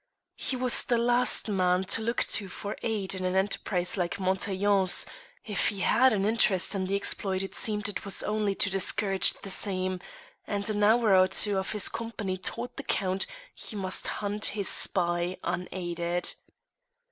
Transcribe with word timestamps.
He 0.37 0.55
was 0.55 0.83
the 0.85 0.97
last 0.97 1.47
man 1.47 1.83
to 1.83 2.01
look 2.01 2.23
to 2.23 2.49
for 2.49 2.75
aid 2.81 3.13
in 3.13 3.23
an 3.23 3.35
enterprise 3.35 3.97
like 3.97 4.17
Montaiglon's: 4.19 5.05
if 5.45 5.67
he 5.67 5.81
had 5.81 6.11
an 6.11 6.25
interest 6.25 6.73
in 6.73 6.85
the 6.87 6.95
exploit 6.95 7.43
it 7.43 7.53
seemed 7.53 7.87
it 7.87 8.03
was 8.03 8.23
only 8.23 8.55
to 8.55 8.69
discourage 8.71 9.33
the 9.43 9.51
same, 9.51 9.99
and 10.47 10.67
an 10.71 10.83
hour 10.83 11.15
or 11.15 11.27
two 11.27 11.59
of 11.59 11.73
his 11.73 11.87
company 11.87 12.35
taught 12.35 12.77
the 12.77 12.83
Count 12.83 13.27
he 13.53 13.75
must 13.75 14.07
hunt 14.07 14.45
his 14.57 14.67
spy 14.67 15.37
unaided. 15.43 16.33